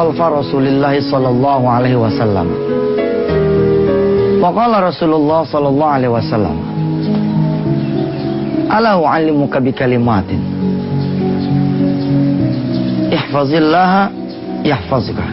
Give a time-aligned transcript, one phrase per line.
[0.00, 2.48] kuntu khalfa Rasulillah sallallahu alaihi wasallam
[4.40, 6.56] wa qala Rasulullah sallallahu alaihi wasallam
[8.72, 10.40] ala u'allimuka bi kalimatin
[13.12, 14.08] ihfazillah
[14.64, 15.26] yahfazuka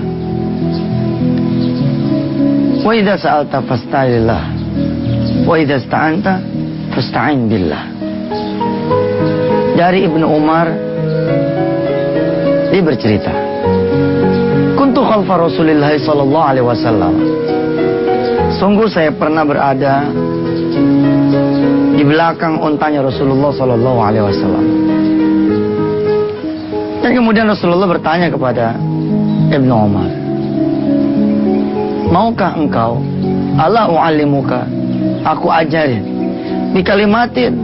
[2.83, 4.43] wa idza sa'alta fasta'illah
[5.47, 6.33] wa idza ista'anta
[6.91, 7.83] fasta'in billah
[9.79, 10.67] dari Ibnu Umar
[12.67, 13.46] dia bercerita.
[13.46, 13.46] kuntu
[15.17, 17.13] khalfa Rasulullah sallallahu alaihi wasallam.
[18.61, 20.05] Sungguh saya pernah berada
[21.97, 24.65] di belakang untanya Rasulullah sallallahu alaihi wasallam.
[27.01, 28.77] Dan kemudian Rasulullah bertanya kepada
[29.49, 30.09] Ibnu Umar
[32.07, 33.01] maukah engkau
[33.57, 34.69] Allah u'allimuka
[35.25, 36.05] aku ajarin
[36.77, 37.57] di kalimatin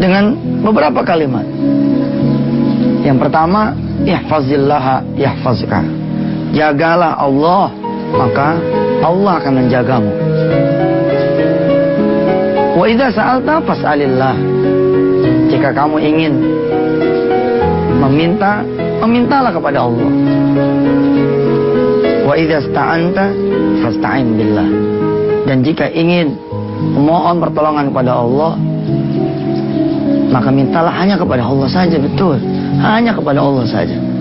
[0.00, 0.32] dengan
[0.64, 1.44] beberapa kalimat?
[3.04, 3.76] Yang pertama
[4.08, 6.03] ihfazillah yahfazka
[6.54, 7.74] jagalah Allah
[8.14, 8.56] maka
[9.02, 10.12] Allah akan menjagamu.
[12.78, 14.34] Wa idza sa'alta fas'alillah.
[15.50, 16.32] Jika kamu ingin
[18.00, 18.62] meminta
[19.02, 20.08] memintalah kepada Allah.
[22.24, 23.24] Wa idza sta'anta
[23.84, 24.68] fasta'in billah.
[25.44, 26.38] Dan jika ingin
[26.94, 28.56] memohon pertolongan kepada Allah
[30.34, 32.40] maka mintalah hanya kepada Allah saja betul.
[32.82, 34.13] Hanya kepada Allah saja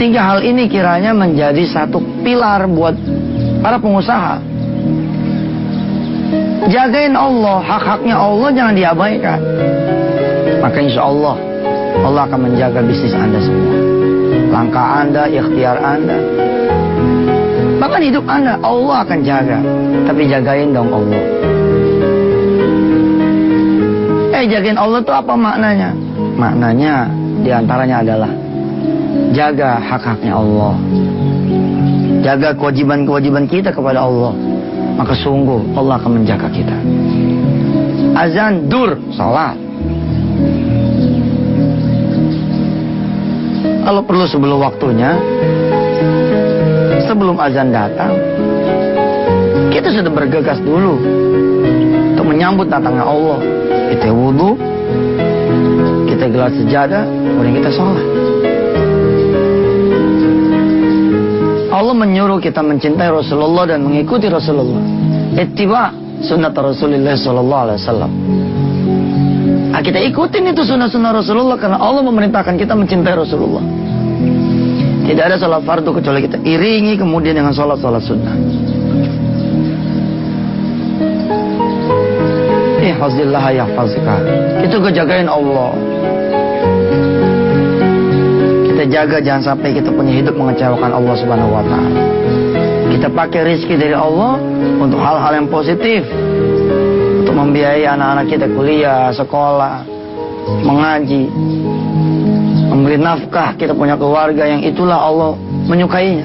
[0.00, 2.96] tiga hal ini kiranya menjadi satu pilar buat
[3.60, 4.40] para pengusaha.
[6.72, 9.40] Jagain Allah hak-haknya Allah jangan diabaikan.
[10.64, 11.36] Maka insya Allah
[12.00, 13.76] Allah akan menjaga bisnis anda semua.
[14.48, 16.16] Langkah anda ikhtiar anda.
[17.76, 19.58] Bahkan hidup anda Allah akan jaga.
[20.08, 21.22] Tapi jagain dong Allah.
[24.40, 25.92] Eh jagain Allah itu apa maknanya?
[26.40, 26.94] Maknanya
[27.44, 28.32] di antaranya adalah
[29.32, 30.74] jaga hak-haknya Allah.
[32.20, 34.34] Jaga kewajiban-kewajiban kita kepada Allah.
[34.98, 36.76] Maka sungguh Allah akan menjaga kita.
[38.14, 39.56] Azan, dur, salat.
[43.80, 45.16] Kalau perlu sebelum waktunya,
[47.08, 48.12] sebelum azan datang,
[49.72, 51.00] kita sudah bergegas dulu
[52.12, 53.40] untuk menyambut datangnya Allah
[53.90, 54.54] kita wudhu,
[56.06, 58.29] kita gelar sejadah, kemudian kita sholat.
[61.80, 64.84] Allah menyuruh kita mencintai Rasulullah dan mengikuti Rasulullah.
[65.32, 68.12] Ittiba sunnah Rasulullah Sallallahu Alaihi Wasallam.
[69.72, 73.64] Nah, kita ikutin itu sunnah-sunnah Rasulullah karena Allah memerintahkan kita mencintai Rasulullah.
[75.08, 78.36] Tidak ada sholat fardu kecuali kita iringi kemudian dengan sholat-sholat sunnah.
[83.00, 84.16] ihfazillah yahfazka.
[84.68, 85.72] Itu kejagain Allah.
[88.80, 92.00] Kita jaga jangan sampai kita punya hidup mengecewakan Allah Subhanahu wa taala.
[92.88, 94.40] Kita pakai rizki dari Allah
[94.80, 96.00] untuk hal-hal yang positif.
[97.20, 99.84] Untuk membiayai anak-anak kita kuliah, sekolah,
[100.64, 101.28] mengaji,
[102.72, 105.36] memberi nafkah, kita punya keluarga yang itulah Allah
[105.68, 106.24] menyukainya.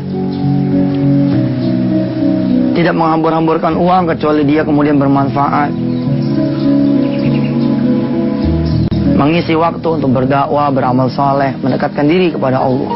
[2.71, 5.75] Tidak menghambur-hamburkan uang kecuali dia kemudian bermanfaat.
[9.15, 12.91] Mengisi waktu untuk berdakwah, beramal soleh, mendekatkan diri kepada Allah.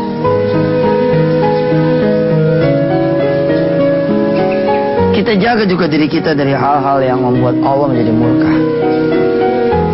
[5.15, 8.53] Kita jaga juga diri kita dari hal-hal yang membuat Allah menjadi murka.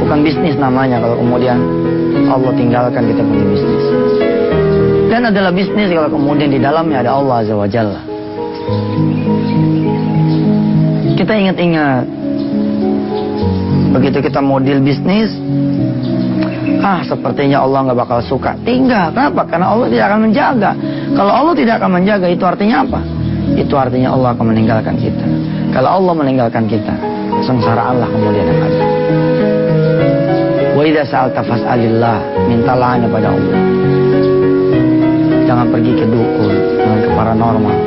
[0.06, 1.58] Bukan bisnis namanya kalau kemudian
[2.30, 3.86] Allah tinggalkan kita punya bisnis.
[5.10, 8.02] Dan adalah bisnis kalau kemudian di dalamnya ada Allah Azza wa Jalla.
[11.16, 12.06] Kita ingat-ingat
[13.96, 15.32] begitu kita mau deal bisnis
[16.86, 18.54] ah sepertinya Allah nggak bakal suka.
[18.62, 19.42] Tinggal kenapa?
[19.50, 20.72] Karena Allah tidak akan menjaga.
[21.18, 23.00] Kalau Allah tidak akan menjaga itu artinya apa?
[23.58, 25.26] Itu artinya Allah akan meninggalkan kita.
[25.74, 26.94] Kalau Allah meninggalkan kita
[27.42, 28.86] sengsara Allah kemudian yang ada.
[30.78, 33.60] Wa idza sa'alta fas'alillah mintalah pada Allah.
[35.50, 36.54] Jangan pergi ke dukun
[36.86, 37.78] jangan ke paranormal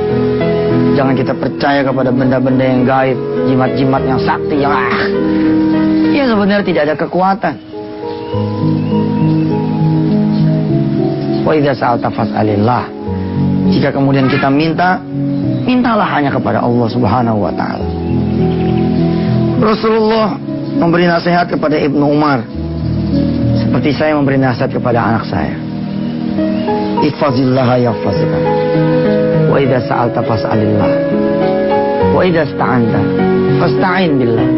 [0.99, 5.07] jangan kita percaya kepada benda-benda yang gaib jimat-jimat yang sakti yang ah.
[6.11, 7.68] Ya sebenarnya tidak ada kekuatan
[11.45, 12.85] Wa idza sa'alta fas'alillah.
[13.73, 15.01] Jika kemudian kita minta,
[15.65, 17.89] mintalah hanya kepada Allah Subhanahu wa taala.
[19.59, 20.37] Rasulullah
[20.77, 22.45] memberi nasihat kepada Ibnu Umar
[23.59, 25.57] seperti saya memberi nasihat kepada anak saya.
[27.05, 28.39] Ihfazillah yahfazka.
[29.49, 30.91] Wa idza sa'alta fas'alillah.
[32.13, 33.01] Wa idza sta'anta
[33.59, 34.49] fasta'in billah.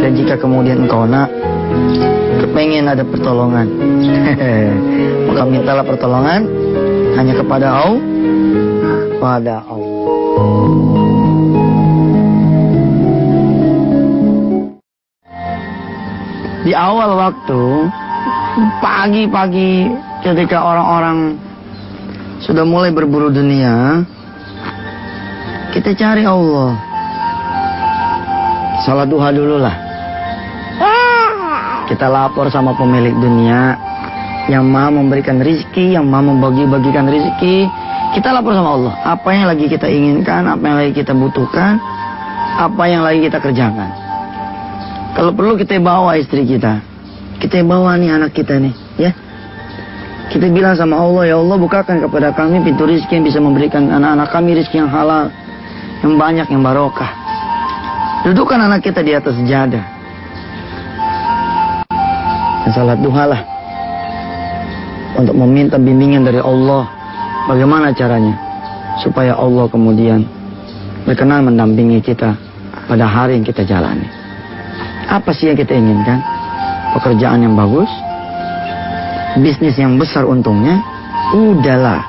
[0.00, 1.28] Dan jika kemudian engkau nak
[2.40, 3.68] kepengen ada pertolongan.
[5.28, 6.40] Maka mintalah pertolongan
[7.16, 8.02] hanya kepada Allah.
[9.16, 9.96] Pada Allah.
[16.66, 17.62] Di awal waktu,
[18.82, 19.86] pagi-pagi
[20.26, 21.38] ketika orang-orang
[22.42, 24.02] sudah mulai berburu dunia,
[25.70, 26.74] kita cari Allah.
[28.82, 29.85] Salat duha dulu lah.
[31.86, 33.78] Kita lapor sama pemilik dunia
[34.50, 37.66] yang mau memberikan rizki, yang mau membagi-bagikan rizki.
[38.14, 38.94] Kita lapor sama Allah.
[39.06, 41.78] Apa yang lagi kita inginkan, apa yang lagi kita butuhkan,
[42.58, 43.90] apa yang lagi kita kerjakan.
[45.14, 46.82] Kalau perlu kita bawa istri kita.
[47.36, 49.12] Kita bawa nih anak kita nih, ya.
[50.32, 54.28] Kita bilang sama Allah, ya Allah bukakan kepada kami pintu rizki yang bisa memberikan anak-anak
[54.32, 55.30] kami rizki yang halal,
[56.02, 57.12] yang banyak, yang barokah.
[58.26, 59.95] Dudukkan anak kita di atas sejadah.
[62.66, 63.40] Dan salat duha lah.
[65.14, 66.90] Untuk meminta bimbingan dari Allah.
[67.46, 68.34] Bagaimana caranya?
[68.98, 70.26] Supaya Allah kemudian
[71.06, 72.34] berkenan mendampingi kita
[72.90, 74.10] pada hari yang kita jalani.
[75.06, 76.18] Apa sih yang kita inginkan?
[76.98, 77.86] Pekerjaan yang bagus,
[79.38, 80.82] bisnis yang besar untungnya,
[81.30, 82.02] udahlah.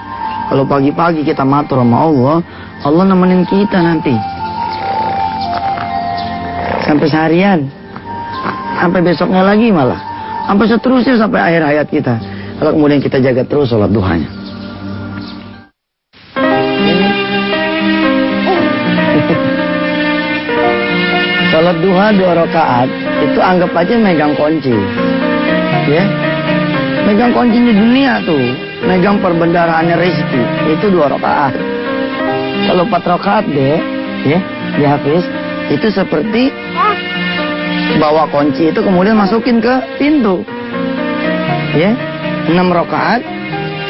[0.50, 2.38] Kalau pagi-pagi kita matur sama Allah,
[2.82, 4.18] Allah nemenin kita nanti.
[6.82, 7.70] Sampai seharian.
[8.82, 10.17] Sampai besoknya lagi malah.
[10.48, 12.16] Sampai seterusnya sampai akhir hayat kita.
[12.56, 14.32] Kalau kemudian kita jaga terus sholat duhanya.
[21.52, 22.88] Sholat duha dua rakaat
[23.28, 24.72] itu anggap aja megang kunci.
[25.92, 26.08] Ya.
[27.04, 28.56] Megang kuncinya dunia tuh.
[28.88, 30.72] Megang perbendaraannya rezeki.
[30.80, 31.60] Itu dua rakaat.
[32.72, 33.84] Kalau empat rakaat deh,
[34.28, 34.40] ya,
[34.80, 35.24] di Hafiz,
[35.72, 36.52] itu seperti
[37.96, 40.44] bawa kunci itu kemudian masukin ke pintu.
[41.80, 41.96] Ya,
[42.52, 43.24] enam rakaat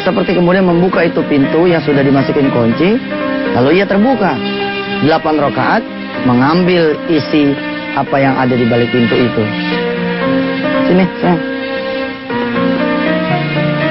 [0.05, 3.01] seperti kemudian membuka itu pintu yang sudah dimasukin kunci,
[3.57, 4.38] lalu ia terbuka.
[5.01, 5.83] Delapan rakaat
[6.29, 7.57] mengambil isi
[7.97, 9.44] apa yang ada di balik pintu itu.
[10.88, 11.41] Sini, sayang.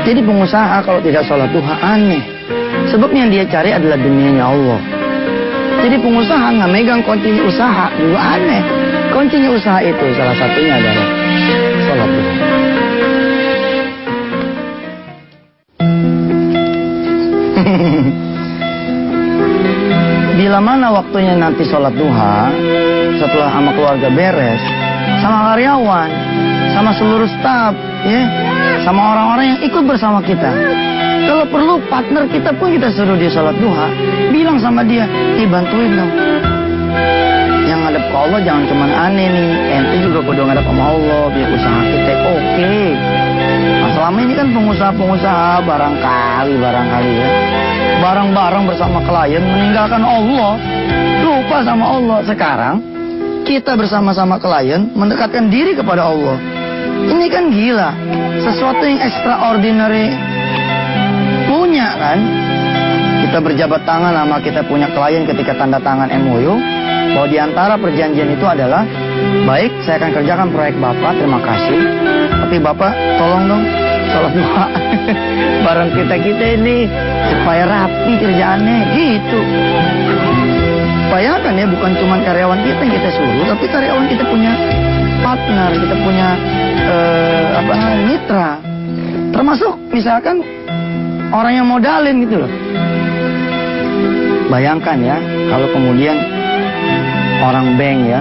[0.07, 2.23] Jadi pengusaha kalau tidak sholat duha aneh.
[2.95, 4.96] Sebab yang dia cari adalah dunianya Allah.
[5.85, 8.63] Jadi pengusaha nggak megang kunci usaha juga aneh.
[9.13, 11.07] Kuncinya usaha itu salah satunya adalah
[11.85, 12.11] sholat.
[20.37, 22.53] Bila mana waktunya nanti sholat duha,
[23.17, 24.61] setelah sama keluarga beres,
[25.25, 26.11] sama karyawan,
[26.77, 27.73] sama seluruh staf,
[28.05, 28.21] ya,
[28.85, 30.53] sama orang-orang yang ikut bersama kita.
[31.27, 33.91] Kalau perlu partner kita pun kita suruh dia sholat duha,
[34.31, 36.13] bilang sama dia, ih bantuin dong.
[37.67, 41.51] Yang ngadep ke Allah jangan cuma aneh nih, ente juga kudu ngadep sama Allah, biar
[41.51, 42.39] usaha kita oke.
[42.55, 42.89] Okay.
[43.83, 47.29] Nah, selama ini kan pengusaha-pengusaha barangkali, barangkali ya,
[47.99, 50.53] barang-barang bersama klien meninggalkan Allah,
[51.27, 52.19] lupa sama Allah.
[52.23, 52.77] Sekarang
[53.43, 56.39] kita bersama-sama klien mendekatkan diri kepada Allah.
[57.07, 57.91] Ini kan gila,
[58.47, 60.11] sesuatu yang extraordinary
[62.07, 62.19] kan.
[63.27, 66.55] Kita berjabat tangan sama kita punya klien ketika tanda tangan MOU.
[67.17, 68.85] Bahwa di antara perjanjian itu adalah
[69.49, 71.81] baik saya akan kerjakan proyek Bapak, terima kasih.
[72.45, 73.65] Tapi Bapak tolong dong
[74.07, 74.67] sholat duha
[75.67, 76.87] bareng kita kita ini
[77.31, 79.41] supaya rapi kerjaannya gitu.
[81.11, 84.53] Bayangkan ya bukan cuma karyawan kita yang kita suruh, tapi karyawan kita punya
[85.25, 86.29] partner, kita punya
[86.85, 88.51] eh, apa mitra.
[89.33, 90.45] Termasuk misalkan
[91.33, 92.53] orang yang modalin gitu loh.
[94.47, 95.19] Bayangkan ya
[95.51, 96.15] kalau kemudian
[97.43, 98.21] orang bank ya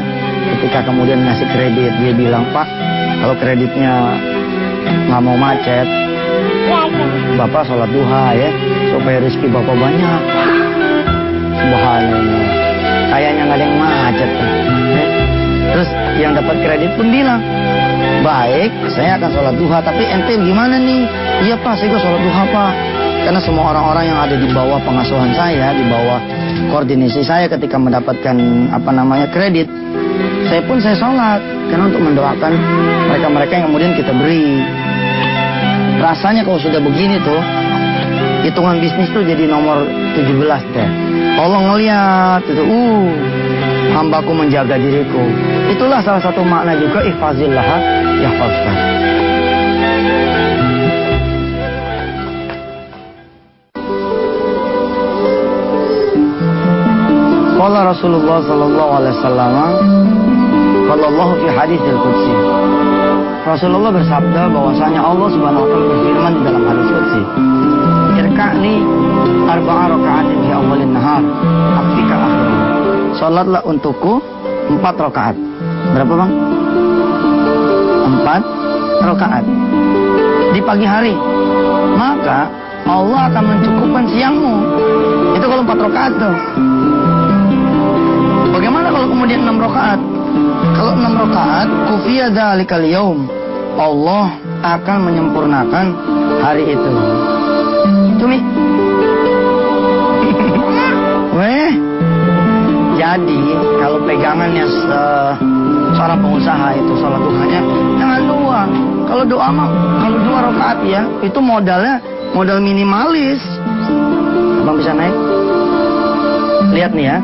[0.56, 2.68] ketika kemudian ngasih kredit dia bilang Pak
[3.22, 4.18] kalau kreditnya
[5.10, 5.88] nggak mau macet
[7.36, 8.50] Bapak sholat duha ya
[8.94, 10.22] supaya rezeki Bapak banyak
[11.56, 12.46] Subhanallah
[13.14, 15.06] kayaknya nggak ada yang macet ya.
[15.74, 17.42] terus yang dapat kredit pun bilang
[18.22, 21.06] baik saya akan sholat duha tapi ente gimana nih
[21.46, 22.74] iya Pak saya juga sholat duha Pak
[23.26, 26.22] karena semua orang-orang yang ada di bawah pengasuhan saya di bawah
[26.70, 28.38] koordinasi saya ketika mendapatkan
[28.70, 29.66] apa namanya kredit
[30.46, 31.42] saya pun saya sholat.
[31.68, 32.54] Karena untuk mendoakan
[33.10, 34.62] mereka-mereka yang kemudian kita beri.
[36.00, 37.42] Rasanya kalau sudah begini tuh
[38.46, 40.90] hitungan bisnis tuh jadi nomor 17 deh.
[41.36, 43.08] Allah ngeliat itu uh
[43.98, 45.24] hambaku menjaga diriku.
[45.74, 47.68] Itulah salah satu makna juga ihfazillah
[48.22, 48.95] yahfazkan
[57.66, 59.54] Qala Rasulullah sallallahu alaihi wasallam
[60.86, 62.34] qala Allah fi hadis al-qudsi
[63.42, 67.22] Rasulullah bersabda bahwasanya Allah Subhanahu wa taala berfirman di dalam hadis qudsi,
[68.22, 68.76] "Irka'li
[69.50, 71.24] arba'a raka'atin fi awalin nahar,
[71.82, 72.50] akfika akhir."
[73.18, 74.22] Salatlah untukku
[74.70, 75.36] empat rakaat.
[75.90, 76.32] Berapa, Bang?
[78.14, 78.42] Empat
[79.10, 79.46] rakaat
[80.54, 81.18] di pagi hari.
[81.98, 82.46] Maka
[82.86, 84.54] Allah akan mencukupkan siangmu.
[85.34, 86.36] Itu kalau empat rakaat tuh.
[89.06, 90.02] Kalau kemudian enam rakaat?
[90.74, 92.82] Kalau enam rakaat, kufiya dzalikal.
[93.78, 94.34] Allah
[94.66, 95.94] akan menyempurnakan
[96.42, 96.92] hari itu.
[98.18, 98.42] Cumi.
[101.38, 101.70] Weh.
[102.98, 103.42] Jadi
[103.78, 105.02] kalau pegangannya se
[105.94, 107.62] seorang pengusaha itu sholat duhanya
[108.02, 108.66] jangan dua.
[109.06, 109.70] Kalau doa mah
[110.02, 112.02] kalau dua rakaat ya itu modalnya
[112.34, 113.38] modal minimalis.
[114.66, 115.14] Abang bisa naik?
[116.74, 117.18] Lihat nih ya,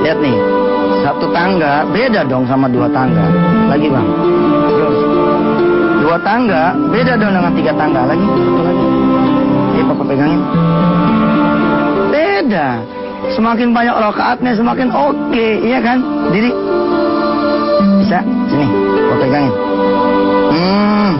[0.00, 0.64] lihat nih.
[1.06, 3.30] Satu tangga beda dong sama dua tangga.
[3.70, 4.08] Lagi bang.
[6.02, 8.10] Dua tangga beda dong dengan tiga tangga.
[8.10, 8.86] Lagi, satu lagi.
[9.70, 10.42] Ini papa pegangin.
[12.10, 12.68] Beda.
[13.38, 16.02] Semakin banyak rokaatnya semakin oke, iya kan?
[16.34, 16.50] Diri.
[18.02, 18.18] Bisa?
[18.50, 18.66] Sini,
[19.06, 19.52] papa pegangin.
[20.50, 21.12] Hmm.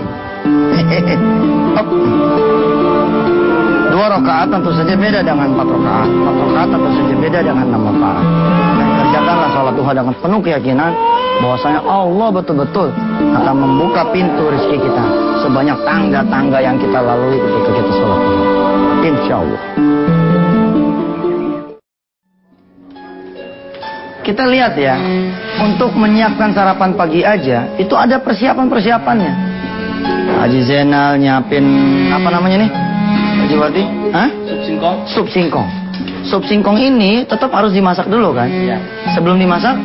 [1.79, 1.89] Hop.
[3.95, 6.09] Dua rakaat tentu saja beda dengan empat rakaat.
[6.11, 8.27] Empat rakaat tentu saja beda dengan enam rakaat.
[9.67, 10.93] Sholat duha dengan penuh keyakinan
[11.43, 12.87] bahwasanya Allah betul-betul
[13.35, 15.05] akan membuka pintu rezeki kita
[15.43, 18.21] sebanyak tangga-tangga yang kita lalui ketika kita sholat.
[19.03, 19.61] Insya Allah.
[24.23, 25.03] Kita lihat ya,
[25.59, 29.33] untuk menyiapkan sarapan pagi aja, itu ada persiapan-persiapannya.
[30.47, 31.67] Haji Zainal nyiapin
[32.15, 32.71] apa namanya nih?
[33.43, 33.83] Haji Wati?
[34.15, 34.31] Hah?
[34.47, 34.97] Sup singkong?
[35.11, 35.69] Sup singkong.
[36.23, 38.47] Sup singkong ini tetap harus dimasak dulu kan?
[38.47, 38.96] Iya.
[39.17, 39.77] Sebelum dimasak,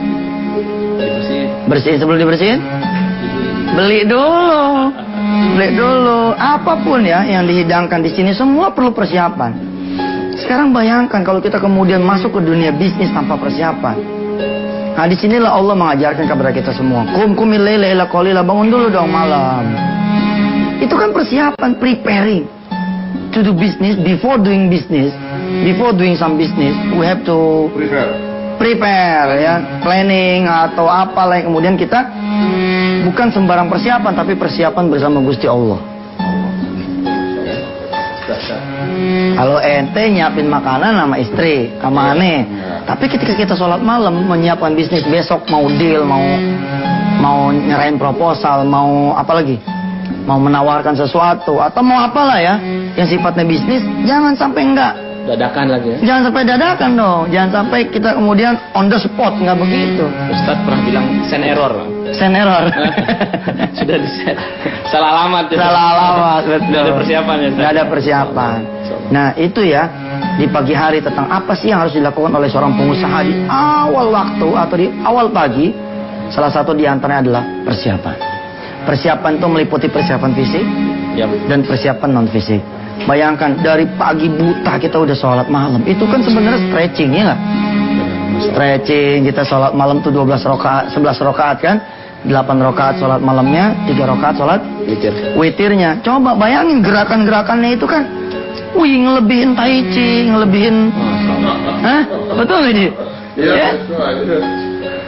[1.00, 1.48] Dibersihin.
[1.72, 2.60] bersihin sebelum dibersihin?
[3.72, 4.92] Beli dulu.
[5.56, 6.36] Beli dulu.
[6.36, 9.56] Apa pun ya yang dihidangkan di sini semua perlu persiapan.
[10.36, 13.96] Sekarang bayangkan kalau kita kemudian masuk ke dunia bisnis tanpa persiapan.
[15.00, 17.08] Nah di sinilah Allah mengajarkan kepada kita semua.
[17.16, 18.44] Kum kumil laila ila qalila.
[18.44, 19.64] Bangun dulu dong malam.
[20.84, 22.44] Itu kan persiapan, preparing
[23.32, 25.16] to do business before doing business.
[25.64, 28.31] Before doing some business, we have to Prepare.
[28.62, 32.06] Prepare ya, planning atau apalah yang kemudian kita
[33.10, 35.82] bukan sembarang persiapan tapi persiapan bersama Gusti Allah.
[39.34, 42.46] Kalau ente nyiapin makanan sama istri, sama aneh.
[42.86, 46.22] Tapi ketika kita sholat malam menyiapkan bisnis besok mau deal, mau
[47.18, 49.58] mau nyerahin proposal, mau apa lagi?
[50.30, 52.62] Mau menawarkan sesuatu atau mau apalah ya
[52.94, 55.11] yang sifatnya bisnis, jangan sampai enggak.
[55.22, 55.98] Dadakan lagi ya.
[56.02, 57.22] Jangan sampai dadakan dong.
[57.30, 60.06] Jangan sampai kita kemudian on the spot nggak begitu.
[60.34, 61.74] Ustadz pernah bilang send error.
[62.12, 62.64] Send error.
[63.78, 64.36] Sudah di set.
[64.90, 65.58] Salah alamat ya.
[65.62, 66.68] Salah alamat, betul.
[66.74, 67.50] Nggak ada persiapan ya.
[67.54, 68.60] Nggak ada persiapan.
[69.12, 69.84] Nah itu ya
[70.36, 74.48] di pagi hari tentang apa sih yang harus dilakukan oleh seorang pengusaha di awal waktu
[74.58, 75.70] atau di awal pagi.
[76.32, 78.16] Salah satu di antaranya adalah persiapan.
[78.88, 80.66] Persiapan itu meliputi persiapan fisik
[81.12, 81.28] Ya.
[81.28, 82.64] dan persiapan non fisik.
[83.02, 85.82] Bayangkan dari pagi buta kita udah sholat malam.
[85.90, 87.40] Itu kan sebenarnya stretching ya nggak?
[88.52, 91.78] Stretching kita sholat malam tuh 12 rokaat, 11 rokaat kan?
[92.22, 95.14] 8 rokaat sholat malamnya, 3 rokaat sholat Witir.
[95.34, 95.98] witirnya.
[96.06, 98.06] Coba bayangin gerakan-gerakannya itu kan.
[98.78, 100.94] Wih, ngelebihin tai chi, ngelebihin...
[101.82, 102.02] Hah?
[102.38, 102.88] Betul nggak, Ji?
[103.36, 103.70] Iya, Ya?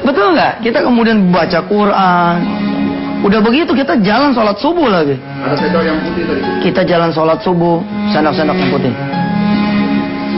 [0.04, 0.54] Betul nggak?
[0.66, 2.63] Kita kemudian baca Quran.
[3.24, 5.16] Udah begitu kita jalan sholat subuh lagi.
[5.16, 6.42] Ada sendok yang putih tadi.
[6.60, 7.80] Kita jalan sholat subuh,
[8.12, 8.94] sendok-sendok yang putih.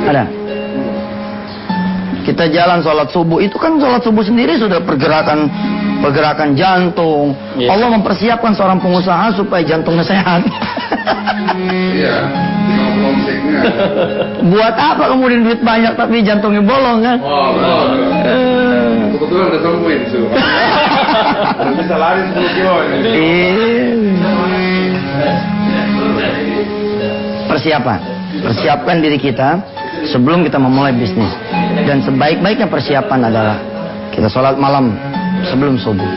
[0.06, 0.24] Ada?
[2.25, 5.50] Kita jalan sholat subuh, itu kan sholat subuh sendiri sudah pergerakan
[6.01, 7.34] pergerakan jantung.
[7.58, 7.74] Iya.
[7.74, 10.46] Allah mempersiapkan seorang pengusaha supaya jantungnya sehat.
[11.58, 12.18] Iya.
[14.54, 17.18] Buat apa kemudian duit banyak tapi jantungnya bolong kan?
[17.22, 17.86] Oh, betul.
[18.25, 20.01] Eh, Kebetulan udah sembuhin
[21.36, 21.48] tuh.
[21.60, 23.00] Udah bisa lari 10 kilo ini.
[27.51, 28.00] Persiapan.
[28.36, 29.60] Persiapkan diri kita
[30.08, 31.32] sebelum kita memulai bisnis.
[31.86, 33.58] Dan sebaik-baiknya persiapan adalah
[34.12, 34.96] kita sholat malam
[35.48, 36.08] sebelum subuh.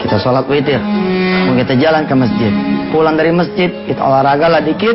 [0.00, 0.78] Kita sholat witir.
[0.80, 2.52] Kemudian kita jalan ke masjid.
[2.92, 4.94] Pulang dari masjid, kita olahraga lah dikit.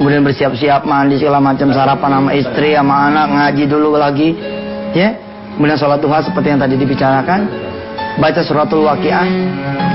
[0.00, 4.32] Kemudian bersiap-siap mandi segala macam sarapan sama istri, sama anak, ngaji dulu lagi.
[4.96, 5.14] Ya.
[5.54, 7.69] Kemudian sholat duha seperti yang tadi dibicarakan.
[8.20, 9.24] Baca suratul waqiah.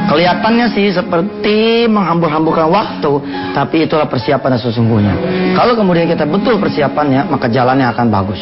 [0.06, 3.12] Kelihatannya sih seperti menghambur-hamburkan waktu,
[3.58, 5.16] tapi itulah persiapan yang sesungguhnya.
[5.58, 8.42] Kalau kemudian kita betul persiapannya, maka jalannya akan bagus.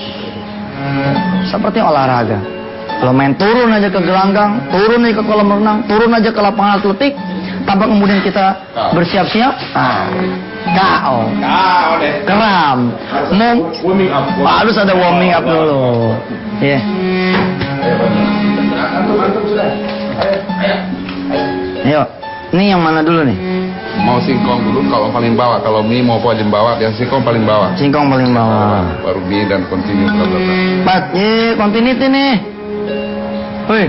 [1.47, 2.39] Seperti olahraga.
[2.99, 6.79] Kalau main turun aja ke gelanggang, turun aja ke kolam renang, turun aja ke lapangan
[6.79, 7.13] atletik,
[7.67, 8.55] tanpa kemudian kita
[8.95, 10.07] bersiap-siap, ah,
[10.71, 11.19] KO,
[12.23, 12.79] keram.
[14.07, 14.25] Up.
[14.47, 16.15] harus ada warming up dulu.
[16.63, 16.79] Ya.
[17.83, 18.42] Antum,
[19.23, 19.67] antum sudah.
[20.19, 20.75] Ayo, ayo.
[21.83, 22.01] Ayo.
[22.53, 23.33] Ini yang mana dulu nih?
[24.05, 27.73] Mau singkong dulu kalau paling bawah, kalau mie mau paling bawah, yang singkong paling bawah.
[27.73, 28.85] Singkong paling bawah.
[29.01, 30.53] Baru mie dan continue bla bla bla.
[30.85, 32.33] Pat, ye, continuity nih.
[33.65, 33.85] Woi.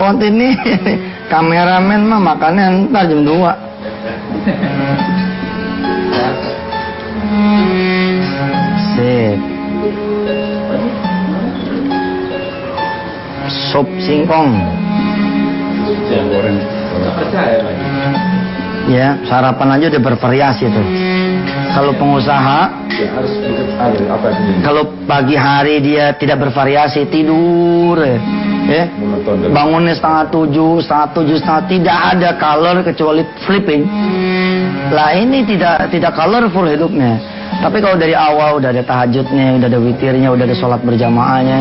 [0.00, 0.92] Continuity.
[1.32, 3.34] Kameramen mah makannya ntar jam 2.
[8.94, 9.53] Sip.
[13.74, 14.54] Sup singkong.
[18.86, 20.86] Ya, sarapan aja udah bervariasi tuh.
[21.74, 23.34] Kalau pengusaha Ya harus
[24.06, 24.30] apa?
[24.62, 28.22] Kalau pagi hari dia tidak bervariasi tidur, ya,
[28.70, 28.84] ya.
[29.50, 33.82] Bangunnya setengah tujuh, setengah tujuh, setengah tidak ada color kecuali flipping.
[34.94, 37.33] Lah ini tidak tidak colorful hidupnya.
[37.64, 41.58] Tapi kalau dari awal udah ada tahajudnya, udah ada witirnya, udah ada sholat berjamaahnya,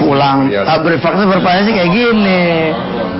[0.00, 0.70] pulang, bervariasi.
[0.70, 2.44] ah, breakfast bervariasi kayak gini,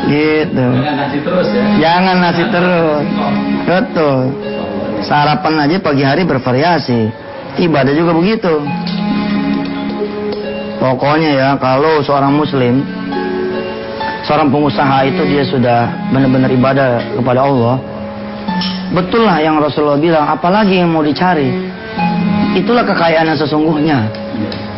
[0.08, 0.66] gitu.
[0.80, 1.64] Jangan nasi terus ya.
[1.76, 3.04] Jangan nasi terus.
[3.68, 4.18] Betul.
[5.04, 7.00] Sarapan aja pagi hari bervariasi.
[7.60, 8.64] Ibadah juga begitu.
[10.80, 12.80] Pokoknya ya, kalau seorang muslim,
[14.24, 15.80] seorang pengusaha itu dia sudah
[16.12, 17.76] benar-benar ibadah kepada Allah.
[18.94, 21.75] Betul lah yang Rasulullah bilang, apalagi yang mau dicari.
[22.56, 23.98] Itulah kekayaan yang sesungguhnya.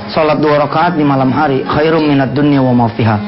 [0.09, 3.21] Salat dua rakaat di malam hari, khairum minat dunia wa ma fiha.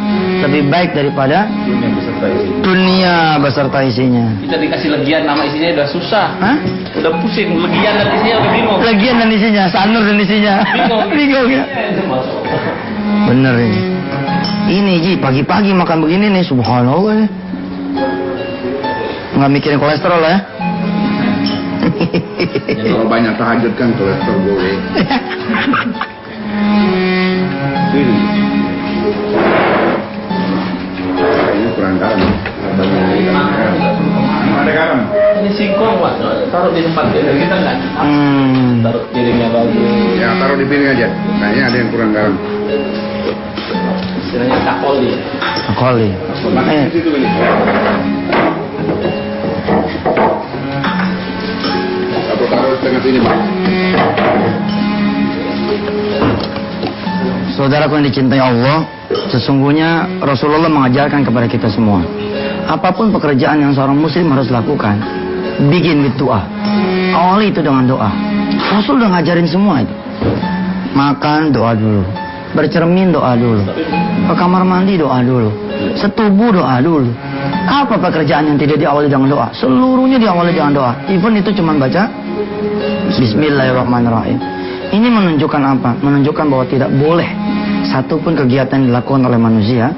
[0.42, 2.48] Lebih baik daripada dunia beserta isi.
[2.64, 4.26] dunia beserta isinya.
[4.40, 6.26] Kita dikasih legian nama isinya udah susah.
[6.40, 6.56] Hah?
[6.96, 8.78] Udah pusing legian dan isinya udah bingung.
[8.80, 10.54] Lagian dan isinya, sanur dan isinya.
[10.66, 11.04] Bingung.
[11.20, 11.64] Bingung ya.
[12.08, 12.40] Masuk.
[13.28, 13.80] Bener ini.
[14.70, 17.28] Ini Ji, pagi-pagi makan begini nih, subhanallah.
[19.36, 20.36] Nggak mikirin kolesterol ya.
[22.80, 24.72] Kalau banyak tahajud kan kolesterol gue.
[27.90, 28.16] Ini.
[31.76, 32.20] Kurang garam.
[34.60, 35.00] Ada garam.
[35.40, 36.12] Ini singkong pak,
[36.52, 37.56] taruh di tempat kita kita.
[37.96, 38.84] Hmm.
[38.84, 40.20] Taruh piringnya bagus.
[40.20, 41.08] Ya taruh di piring aja.
[41.40, 42.34] Kayaknya ada yang kurang garam.
[44.20, 45.12] Istilahnya kakoli.
[45.74, 46.10] Koli.
[46.50, 46.86] Makan Eh,
[52.80, 53.40] tengah sini bang.
[57.60, 58.88] Saudaraku yang dicintai Allah,
[59.28, 62.00] sesungguhnya Rasulullah mengajarkan kepada kita semua.
[62.64, 64.96] Apa pun pekerjaan yang seorang muslim harus lakukan,
[65.68, 66.40] begin with doa.
[67.12, 68.08] Awali itu dengan doa.
[68.70, 69.92] Rasul udah ngajarin semua itu.
[70.96, 72.02] Makan doa dulu.
[72.56, 73.62] Bercermin doa dulu.
[74.30, 75.50] Ke kamar mandi doa dulu.
[76.00, 77.12] Setubuh doa dulu.
[77.66, 79.46] Apa pekerjaan yang tidak diawali dengan doa?
[79.52, 80.92] Seluruhnya diawali dengan doa.
[81.12, 82.08] Even itu cuma baca
[83.10, 84.38] Bismillahirrahmanirrahim.
[84.94, 85.98] Ini menunjukkan apa?
[85.98, 87.26] Menunjukkan bahwa tidak boleh
[87.90, 89.90] satupun kegiatan dilakukan oleh manusia,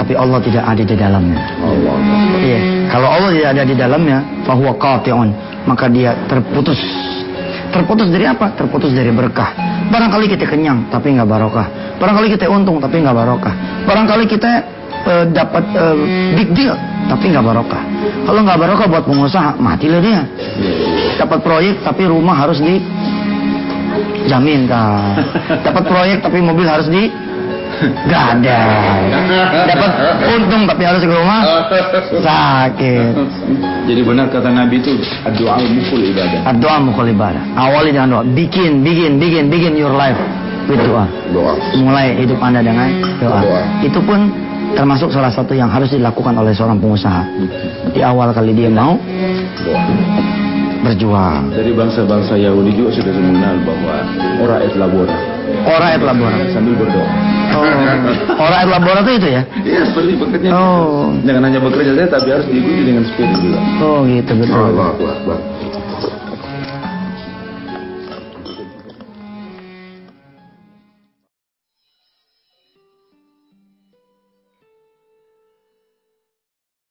[0.00, 1.40] tapi Allah tidak ada di dalamnya.
[1.60, 1.96] Allah.
[2.40, 2.60] Iya.
[2.88, 4.18] Kalau Allah tidak ada di dalamnya,
[4.48, 5.28] fahuwa qati'un,
[5.68, 6.80] maka dia terputus.
[7.68, 8.56] Terputus dari apa?
[8.56, 9.52] Terputus dari berkah.
[9.92, 11.96] Barangkali kita kenyang, tapi nggak barokah.
[12.00, 13.54] Barangkali kita untung, tapi nggak barokah.
[13.84, 14.64] Barangkali kita
[15.06, 15.96] eh, dapat eh,
[16.34, 16.74] big deal,
[17.06, 17.82] tapi nggak barokah.
[18.26, 20.22] Kalau nggak barokah buat pengusaha, matilah dia.
[21.18, 22.80] Dapat proyek, tapi rumah harus di
[24.28, 25.16] jamin kan.
[25.62, 27.08] Dapat proyek, tapi mobil harus di
[28.08, 29.02] gadai.
[29.70, 29.90] Dapat
[30.34, 31.40] untung, tapi harus ke rumah
[32.20, 33.12] sakit.
[33.88, 34.98] Jadi benar kata Nabi itu
[35.38, 36.40] doa mukul ibadah.
[36.58, 37.42] Doa mukul ibadah.
[37.56, 38.22] Awali dengan doa.
[38.26, 40.18] Bikin, bikin, bikin, bikin your life
[40.68, 41.06] with doa.
[41.32, 41.54] Doa.
[41.78, 42.88] Mulai hidup anda dengan
[43.22, 43.40] doa.
[43.40, 43.62] Doa.
[43.80, 44.28] Itu pun
[44.74, 47.22] termasuk salah satu yang harus dilakukan oleh seorang pengusaha.
[47.92, 48.96] Di awal kali dia mau
[50.78, 51.50] berjuang.
[51.50, 53.94] Dari bangsa-bangsa Yahudi juga sudah mengenal bahwa
[54.40, 55.18] ora et labora
[55.64, 56.38] Ora et labora.
[56.52, 57.08] sambil berdoa.
[57.48, 57.64] Oh,
[58.38, 59.42] ora et labora itu itu ya?
[59.64, 60.48] Iya seperti bekerja.
[60.54, 63.58] Oh, Jangan hanya bekerja saja tapi harus diikuti dengan spirit juga.
[63.82, 64.54] oh gitu betul.
[64.54, 65.38] Allah Akbar.